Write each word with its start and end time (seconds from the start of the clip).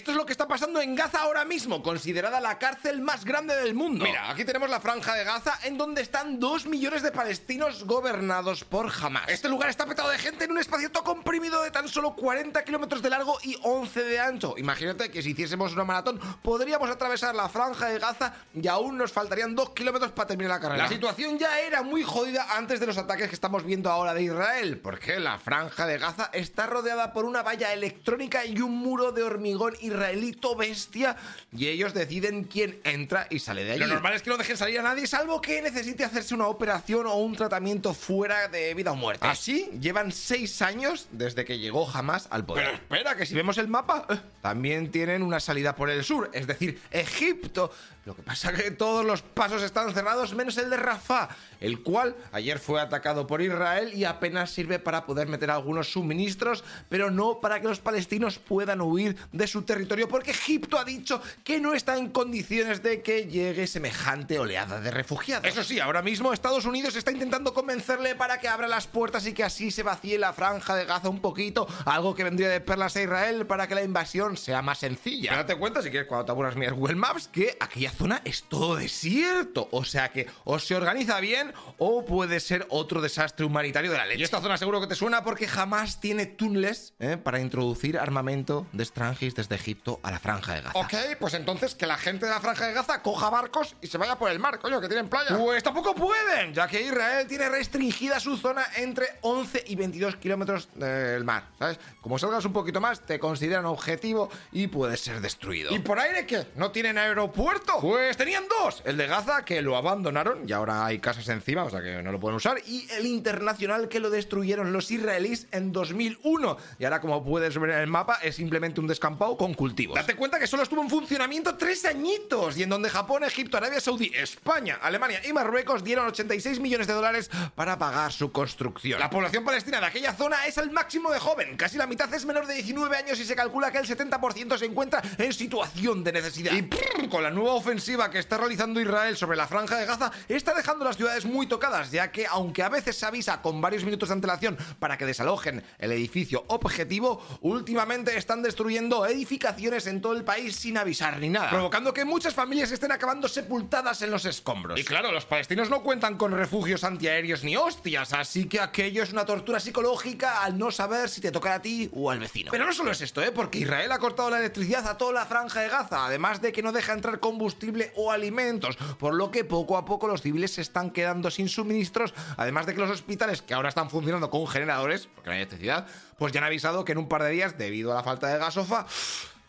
esto 0.00 0.12
es 0.12 0.16
lo 0.16 0.24
que 0.24 0.32
está 0.32 0.48
pasando 0.48 0.80
en 0.80 0.94
Gaza 0.94 1.20
ahora 1.20 1.44
mismo, 1.44 1.82
considerada 1.82 2.40
la 2.40 2.58
cárcel 2.58 3.02
más 3.02 3.22
grande 3.22 3.54
del 3.54 3.74
mundo. 3.74 4.06
Mira, 4.06 4.30
aquí 4.30 4.46
tenemos 4.46 4.70
la 4.70 4.80
franja 4.80 5.14
de 5.14 5.24
Gaza 5.24 5.58
en 5.64 5.76
donde 5.76 6.00
están 6.00 6.40
dos 6.40 6.64
millones 6.64 7.02
de 7.02 7.12
palestinos 7.12 7.84
gobernados 7.84 8.64
por 8.64 8.90
Hamas. 8.90 9.28
Este 9.28 9.50
lugar 9.50 9.68
está 9.68 9.84
petado 9.84 10.08
de 10.08 10.16
gente 10.16 10.46
en 10.46 10.52
un 10.52 10.58
espacio 10.58 10.90
todo 10.90 11.04
comprimido 11.04 11.62
de 11.62 11.70
tan 11.70 11.86
solo 11.86 12.16
40 12.16 12.64
kilómetros 12.64 13.02
de 13.02 13.10
largo 13.10 13.36
y 13.42 13.58
11 13.62 14.02
de 14.04 14.20
ancho. 14.20 14.54
Imagínate 14.56 15.10
que 15.10 15.20
si 15.20 15.32
hiciésemos 15.32 15.74
una 15.74 15.84
maratón 15.84 16.18
podríamos 16.40 16.88
atravesar 16.88 17.34
la 17.34 17.50
franja 17.50 17.88
de 17.88 17.98
Gaza 17.98 18.32
y 18.54 18.66
aún 18.68 18.96
nos 18.96 19.12
faltarían 19.12 19.54
dos 19.54 19.74
kilómetros 19.74 20.12
para 20.12 20.28
terminar 20.28 20.52
la 20.52 20.60
carrera. 20.60 20.84
La 20.84 20.88
situación 20.88 21.38
ya 21.38 21.60
era 21.60 21.82
muy 21.82 22.04
jodida 22.04 22.56
antes 22.56 22.80
de 22.80 22.86
los 22.86 22.96
ataques 22.96 23.28
que 23.28 23.34
estamos 23.34 23.64
viendo 23.64 23.90
ahora 23.90 24.14
de 24.14 24.22
Israel, 24.22 24.78
porque 24.78 25.20
la 25.20 25.38
franja 25.38 25.86
de 25.86 25.98
Gaza 25.98 26.30
está 26.32 26.64
rodeada 26.64 27.12
por 27.12 27.26
una 27.26 27.42
valla 27.42 27.74
electrónica 27.74 28.46
y 28.46 28.62
un 28.62 28.78
muro 28.78 29.12
de 29.12 29.24
hormigón 29.24 29.74
israelito 29.90 30.56
bestia 30.56 31.16
y 31.56 31.68
ellos 31.68 31.94
deciden 31.94 32.44
quién 32.44 32.80
entra 32.84 33.26
y 33.30 33.38
sale 33.38 33.64
de 33.64 33.72
allí. 33.72 33.80
Lo 33.80 33.88
normal 33.88 34.14
es 34.14 34.22
que 34.22 34.30
no 34.30 34.36
dejen 34.36 34.56
salir 34.56 34.78
a 34.78 34.82
nadie 34.82 35.06
salvo 35.06 35.40
que 35.40 35.60
necesite 35.62 36.04
hacerse 36.04 36.34
una 36.34 36.46
operación 36.46 37.06
o 37.06 37.14
un 37.16 37.34
tratamiento 37.34 37.94
fuera 37.94 38.48
de 38.48 38.74
vida 38.74 38.92
o 38.92 38.96
muerte. 38.96 39.26
Así 39.26 39.70
llevan 39.80 40.12
seis 40.12 40.62
años 40.62 41.08
desde 41.12 41.44
que 41.44 41.58
llegó 41.58 41.86
jamás 41.86 42.28
al 42.30 42.44
poder. 42.44 42.64
Pero 42.64 42.76
espera, 42.76 43.16
que 43.16 43.26
si 43.26 43.34
vemos 43.34 43.58
el 43.58 43.68
mapa, 43.68 44.06
eh, 44.08 44.18
también 44.40 44.90
tienen 44.90 45.22
una 45.22 45.40
salida 45.40 45.74
por 45.74 45.90
el 45.90 46.04
sur, 46.04 46.30
es 46.32 46.46
decir, 46.46 46.80
Egipto. 46.90 47.70
Lo 48.06 48.16
que 48.16 48.22
pasa 48.22 48.50
es 48.50 48.62
que 48.62 48.70
todos 48.70 49.04
los 49.04 49.20
pasos 49.20 49.62
están 49.62 49.92
cerrados 49.92 50.34
menos 50.34 50.56
el 50.56 50.70
de 50.70 50.76
Rafah, 50.76 51.28
el 51.60 51.82
cual 51.82 52.16
ayer 52.32 52.58
fue 52.58 52.80
atacado 52.80 53.26
por 53.26 53.42
Israel 53.42 53.92
y 53.94 54.04
apenas 54.04 54.50
sirve 54.50 54.78
para 54.78 55.04
poder 55.04 55.28
meter 55.28 55.50
algunos 55.50 55.92
suministros, 55.92 56.64
pero 56.88 57.10
no 57.10 57.40
para 57.40 57.60
que 57.60 57.68
los 57.68 57.78
palestinos 57.78 58.38
puedan 58.38 58.80
huir 58.80 59.16
de 59.32 59.46
su 59.46 59.62
territorio, 59.62 59.79
porque 60.08 60.30
Egipto 60.30 60.78
ha 60.78 60.84
dicho 60.84 61.20
que 61.44 61.60
no 61.60 61.74
está 61.74 61.96
en 61.96 62.10
condiciones 62.10 62.82
de 62.82 63.02
que 63.02 63.26
llegue 63.26 63.66
semejante 63.66 64.38
oleada 64.38 64.80
de 64.80 64.90
refugiados. 64.90 65.46
Eso 65.46 65.64
sí, 65.64 65.80
ahora 65.80 66.02
mismo 66.02 66.32
Estados 66.32 66.64
Unidos 66.64 66.96
está 66.96 67.10
intentando 67.10 67.54
convencerle 67.54 68.14
para 68.14 68.38
que 68.38 68.48
abra 68.48 68.68
las 68.68 68.86
puertas 68.86 69.26
y 69.26 69.32
que 69.32 69.44
así 69.44 69.70
se 69.70 69.82
vacíe 69.82 70.18
la 70.18 70.32
franja 70.32 70.74
de 70.74 70.84
Gaza 70.84 71.08
un 71.08 71.20
poquito, 71.20 71.66
algo 71.84 72.14
que 72.14 72.24
vendría 72.24 72.48
de 72.48 72.60
perlas 72.60 72.96
a 72.96 73.02
Israel 73.02 73.46
para 73.46 73.66
que 73.66 73.74
la 73.74 73.82
invasión 73.82 74.36
sea 74.36 74.62
más 74.62 74.78
sencilla. 74.78 75.34
Date 75.34 75.56
cuenta, 75.56 75.82
si 75.82 75.90
quieres, 75.90 76.08
cuando 76.08 76.24
te 76.24 76.32
aburras 76.32 76.56
mis 76.56 76.70
Google 76.70 76.96
Maps, 76.96 77.28
que 77.28 77.56
aquella 77.60 77.90
zona 77.90 78.22
es 78.24 78.44
todo 78.44 78.76
desierto, 78.76 79.68
o 79.72 79.84
sea 79.84 80.10
que 80.10 80.26
o 80.44 80.58
se 80.58 80.74
organiza 80.74 81.20
bien 81.20 81.52
o 81.78 82.04
puede 82.04 82.40
ser 82.40 82.66
otro 82.68 83.00
desastre 83.00 83.44
humanitario 83.46 83.90
de 83.90 83.96
la 83.96 84.06
leche. 84.06 84.20
Y 84.20 84.24
esta 84.24 84.40
zona 84.40 84.56
seguro 84.56 84.80
que 84.80 84.86
te 84.86 84.94
suena 84.94 85.24
porque 85.24 85.48
jamás 85.48 86.00
tiene 86.00 86.26
túneles 86.26 86.94
¿eh? 86.98 87.16
para 87.16 87.40
introducir 87.40 87.98
armamento 87.98 88.66
de 88.72 88.82
extranjis 88.82 89.34
desde 89.34 89.54
Egipto 89.54 89.69
a 90.02 90.10
la 90.10 90.18
franja 90.18 90.54
de 90.54 90.62
Gaza. 90.62 90.78
Ok, 90.78 90.94
pues 91.18 91.34
entonces 91.34 91.74
que 91.74 91.86
la 91.86 91.96
gente 91.96 92.26
de 92.26 92.32
la 92.32 92.40
franja 92.40 92.66
de 92.66 92.72
Gaza 92.72 93.02
coja 93.02 93.30
barcos 93.30 93.76
y 93.80 93.86
se 93.86 93.98
vaya 93.98 94.16
por 94.16 94.30
el 94.30 94.38
mar, 94.38 94.58
coño, 94.58 94.80
que 94.80 94.88
tienen 94.88 95.08
playa. 95.08 95.36
Pues 95.36 95.62
tampoco 95.62 95.94
pueden, 95.94 96.54
ya 96.54 96.68
que 96.68 96.82
Israel 96.82 97.26
tiene 97.26 97.48
restringida 97.48 98.20
su 98.20 98.36
zona 98.36 98.64
entre 98.76 99.06
11 99.22 99.64
y 99.66 99.76
22 99.76 100.16
kilómetros 100.16 100.68
del 100.74 101.24
mar, 101.24 101.48
¿sabes? 101.58 101.78
Como 102.00 102.18
salgas 102.18 102.44
un 102.44 102.52
poquito 102.52 102.80
más, 102.80 103.00
te 103.00 103.18
consideran 103.18 103.66
objetivo 103.66 104.30
y 104.52 104.66
puedes 104.66 105.00
ser 105.00 105.20
destruido. 105.20 105.74
¿Y 105.74 105.78
por 105.78 105.98
aire 105.98 106.26
qué? 106.26 106.46
¿No 106.56 106.70
tienen 106.70 106.98
aeropuerto? 106.98 107.78
Pues 107.80 108.16
tenían 108.16 108.44
dos. 108.48 108.82
El 108.84 108.96
de 108.96 109.06
Gaza, 109.06 109.44
que 109.44 109.62
lo 109.62 109.76
abandonaron 109.76 110.48
y 110.48 110.52
ahora 110.52 110.86
hay 110.86 110.98
casas 110.98 111.28
encima, 111.28 111.64
o 111.64 111.70
sea 111.70 111.82
que 111.82 112.02
no 112.02 112.12
lo 112.12 112.20
pueden 112.20 112.36
usar. 112.36 112.58
Y 112.66 112.88
el 112.92 113.06
internacional, 113.06 113.88
que 113.88 114.00
lo 114.00 114.10
destruyeron 114.10 114.72
los 114.72 114.90
israelíes 114.90 115.46
en 115.52 115.72
2001. 115.72 116.56
Y 116.78 116.84
ahora, 116.84 117.00
como 117.00 117.24
puedes 117.24 117.58
ver 117.58 117.70
en 117.70 117.78
el 117.78 117.86
mapa, 117.86 118.18
es 118.22 118.36
simplemente 118.36 118.80
un 118.80 118.86
descampado 118.86 119.36
con 119.36 119.54
cultivos. 119.60 119.94
Date 119.94 120.14
cuenta 120.14 120.38
que 120.38 120.46
solo 120.46 120.62
estuvo 120.62 120.80
en 120.80 120.88
funcionamiento 120.88 121.54
tres 121.54 121.84
añitos. 121.84 122.56
Y 122.56 122.62
en 122.62 122.70
donde 122.70 122.88
Japón, 122.88 123.24
Egipto, 123.24 123.58
Arabia 123.58 123.78
Saudí, 123.78 124.10
España, 124.14 124.78
Alemania 124.80 125.20
y 125.22 125.34
Marruecos 125.34 125.84
dieron 125.84 126.06
86 126.06 126.58
millones 126.60 126.86
de 126.86 126.94
dólares 126.94 127.30
para 127.54 127.78
pagar 127.78 128.10
su 128.10 128.32
construcción. 128.32 128.98
La 128.98 129.10
población 129.10 129.44
palestina 129.44 129.78
de 129.78 129.84
aquella 129.84 130.14
zona 130.14 130.46
es 130.46 130.56
el 130.56 130.70
máximo 130.70 131.10
de 131.10 131.18
joven. 131.18 131.58
Casi 131.58 131.76
la 131.76 131.86
mitad 131.86 132.12
es 132.14 132.24
menor 132.24 132.46
de 132.46 132.54
19 132.54 132.96
años 132.96 133.20
y 133.20 133.26
se 133.26 133.36
calcula 133.36 133.70
que 133.70 133.76
el 133.76 133.86
70% 133.86 134.56
se 134.56 134.64
encuentra 134.64 135.02
en 135.18 135.30
situación 135.34 136.02
de 136.04 136.12
necesidad. 136.12 136.52
Y 136.54 137.08
con 137.08 137.22
la 137.22 137.30
nueva 137.30 137.52
ofensiva 137.52 138.08
que 138.08 138.18
está 138.18 138.38
realizando 138.38 138.80
Israel 138.80 139.14
sobre 139.18 139.36
la 139.36 139.46
franja 139.46 139.76
de 139.76 139.84
Gaza, 139.84 140.10
está 140.26 140.54
dejando 140.54 140.86
las 140.86 140.96
ciudades 140.96 141.26
muy 141.26 141.46
tocadas, 141.46 141.90
ya 141.90 142.10
que 142.10 142.26
aunque 142.26 142.62
a 142.62 142.70
veces 142.70 142.96
se 142.96 143.04
avisa 143.04 143.42
con 143.42 143.60
varios 143.60 143.84
minutos 143.84 144.08
de 144.08 144.14
antelación 144.14 144.56
para 144.78 144.96
que 144.96 145.04
desalojen 145.04 145.62
el 145.78 145.92
edificio 145.92 146.44
objetivo, 146.46 147.22
últimamente 147.42 148.16
están 148.16 148.42
destruyendo 148.42 149.04
edificaciones 149.04 149.49
en 149.58 150.00
todo 150.00 150.14
el 150.14 150.24
país 150.24 150.56
sin 150.56 150.78
avisar 150.78 151.18
ni 151.18 151.28
nada, 151.28 151.50
provocando 151.50 151.92
que 151.92 152.04
muchas 152.04 152.34
familias 152.34 152.70
estén 152.70 152.92
acabando 152.92 153.28
sepultadas 153.28 154.00
en 154.02 154.10
los 154.10 154.24
escombros. 154.24 154.78
Y 154.78 154.84
claro, 154.84 155.12
los 155.12 155.26
palestinos 155.26 155.68
no 155.68 155.82
cuentan 155.82 156.16
con 156.16 156.32
refugios 156.32 156.84
antiaéreos 156.84 157.44
ni 157.44 157.56
hostias, 157.56 158.12
así 158.12 158.46
que 158.46 158.60
aquello 158.60 159.02
es 159.02 159.12
una 159.12 159.24
tortura 159.24 159.60
psicológica 159.60 160.42
al 160.42 160.58
no 160.58 160.70
saber 160.70 161.08
si 161.08 161.20
te 161.20 161.30
toca 161.30 161.54
a 161.54 161.62
ti 161.62 161.90
o 161.92 162.10
al 162.10 162.20
vecino. 162.20 162.50
Pero 162.50 162.64
no 162.64 162.72
solo 162.72 162.92
es 162.92 163.00
esto, 163.00 163.22
¿eh? 163.22 163.32
porque 163.32 163.58
Israel 163.58 163.92
ha 163.92 163.98
cortado 163.98 164.30
la 164.30 164.38
electricidad 164.38 164.86
a 164.86 164.96
toda 164.96 165.12
la 165.12 165.26
franja 165.26 165.60
de 165.60 165.68
Gaza, 165.68 166.06
además 166.06 166.40
de 166.40 166.52
que 166.52 166.62
no 166.62 166.72
deja 166.72 166.92
entrar 166.92 167.20
combustible 167.20 167.92
o 167.96 168.10
alimentos, 168.12 168.76
por 168.98 169.14
lo 169.14 169.30
que 169.30 169.44
poco 169.44 169.76
a 169.76 169.84
poco 169.84 170.08
los 170.08 170.22
civiles 170.22 170.52
se 170.52 170.62
están 170.62 170.90
quedando 170.90 171.30
sin 171.30 171.48
suministros, 171.48 172.14
además 172.36 172.66
de 172.66 172.74
que 172.74 172.80
los 172.80 172.90
hospitales 172.90 173.42
que 173.42 173.54
ahora 173.54 173.68
están 173.68 173.90
funcionando 173.90 174.30
con 174.30 174.46
generadores, 174.46 175.08
porque 175.14 175.28
no 175.28 175.34
hay 175.34 175.40
electricidad, 175.40 175.86
pues 176.18 176.32
ya 176.32 176.40
han 176.40 176.46
avisado 176.46 176.84
que 176.84 176.92
en 176.92 176.98
un 176.98 177.08
par 177.08 177.22
de 177.22 177.30
días, 177.30 177.58
debido 177.58 177.92
a 177.92 177.94
la 177.94 178.02
falta 178.02 178.28
de 178.28 178.38
gasofa, 178.38 178.86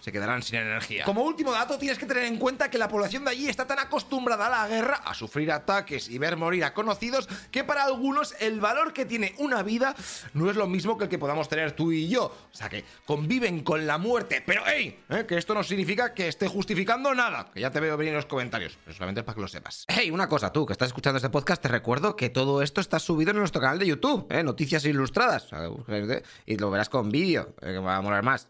se 0.01 0.11
quedarán 0.11 0.43
sin 0.43 0.57
energía. 0.59 1.05
Como 1.05 1.23
último 1.23 1.51
dato, 1.51 1.77
tienes 1.77 1.97
que 1.97 2.05
tener 2.05 2.25
en 2.25 2.37
cuenta 2.37 2.69
que 2.69 2.77
la 2.77 2.89
población 2.89 3.23
de 3.23 3.31
allí 3.31 3.47
está 3.47 3.65
tan 3.65 3.79
acostumbrada 3.79 4.47
a 4.47 4.49
la 4.49 4.67
guerra, 4.67 4.95
a 5.05 5.13
sufrir 5.13 5.51
ataques 5.51 6.09
y 6.09 6.17
ver 6.17 6.35
morir 6.35 6.65
a 6.65 6.73
conocidos, 6.73 7.29
que 7.51 7.63
para 7.63 7.83
algunos 7.83 8.35
el 8.39 8.59
valor 8.59 8.93
que 8.93 9.05
tiene 9.05 9.35
una 9.37 9.63
vida 9.63 9.95
no 10.33 10.49
es 10.49 10.55
lo 10.55 10.67
mismo 10.67 10.97
que 10.97 11.05
el 11.05 11.09
que 11.09 11.19
podamos 11.19 11.47
tener 11.47 11.71
tú 11.73 11.91
y 11.91 12.09
yo. 12.09 12.25
O 12.25 12.55
sea 12.55 12.67
que 12.67 12.83
conviven 13.05 13.63
con 13.63 13.85
la 13.87 13.97
muerte. 13.97 14.43
Pero, 14.45 14.63
hey, 14.65 14.99
¿eh? 15.09 15.25
que 15.27 15.37
esto 15.37 15.53
no 15.53 15.63
significa 15.63 16.13
que 16.13 16.27
esté 16.27 16.47
justificando 16.47 17.13
nada. 17.13 17.51
Que 17.53 17.61
ya 17.61 17.71
te 17.71 17.79
veo 17.79 17.95
venir 17.95 18.11
en 18.11 18.17
los 18.17 18.25
comentarios. 18.25 18.77
Pero 18.83 18.95
solamente 18.95 19.23
para 19.23 19.35
que 19.35 19.41
lo 19.41 19.47
sepas. 19.47 19.85
Hey, 19.87 20.11
una 20.11 20.27
cosa, 20.27 20.51
tú 20.51 20.65
que 20.65 20.73
estás 20.73 20.87
escuchando 20.87 21.17
este 21.17 21.29
podcast, 21.29 21.61
te 21.61 21.67
recuerdo 21.67 22.15
que 22.15 22.29
todo 22.29 22.61
esto 22.61 22.81
está 22.81 22.99
subido 22.99 23.31
en 23.31 23.37
nuestro 23.37 23.61
canal 23.61 23.79
de 23.79 23.87
YouTube, 23.87 24.27
¿eh? 24.31 24.43
Noticias 24.43 24.83
Ilustradas. 24.85 25.49
Y 26.45 26.57
lo 26.57 26.71
verás 26.71 26.89
con 26.89 27.09
vídeo, 27.09 27.53
¿eh? 27.61 27.73
que 27.73 27.77
va 27.79 27.97
a 27.97 28.01
molar 28.01 28.23
más. 28.23 28.49